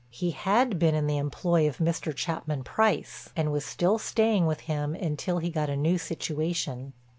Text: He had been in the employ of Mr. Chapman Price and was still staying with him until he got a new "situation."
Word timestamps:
He 0.09 0.31
had 0.31 0.79
been 0.79 0.95
in 0.95 1.05
the 1.05 1.19
employ 1.19 1.67
of 1.67 1.77
Mr. 1.77 2.11
Chapman 2.11 2.63
Price 2.63 3.29
and 3.35 3.51
was 3.51 3.63
still 3.63 3.99
staying 3.99 4.47
with 4.47 4.61
him 4.61 4.95
until 4.95 5.37
he 5.37 5.51
got 5.51 5.69
a 5.69 5.75
new 5.77 5.99
"situation." 5.99 6.93